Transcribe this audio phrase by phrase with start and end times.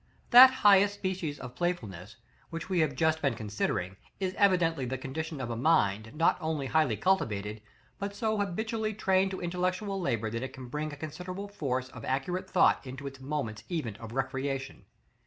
[0.31, 2.15] That highest species of playfulness,
[2.49, 6.65] which we have just been considering, is evidently the condition of a mind, not only
[6.65, 7.61] highly cultivated,
[7.99, 12.03] but so habitually trained to intellectual labor that it can bring a considerable force of
[12.03, 14.85] accurate thought into its moments even of recreation.